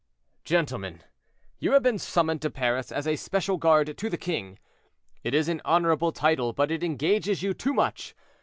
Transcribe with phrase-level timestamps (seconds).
[0.43, 1.03] "Gentlemen,
[1.59, 4.57] you have been summoned to Paris as a special guard to the king;
[5.23, 8.15] it is an honorable title, but it engages you to much.